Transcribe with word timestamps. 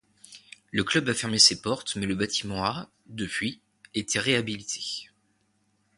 Le 0.71 0.83
club 0.83 1.07
a 1.09 1.13
fermé 1.13 1.37
ses 1.37 1.61
portes 1.61 1.95
mais 1.95 2.07
le 2.07 2.15
bâtiment 2.15 2.65
a, 2.65 2.89
depuis, 3.05 3.61
été 3.93 4.17
réhabilité. 4.17 5.11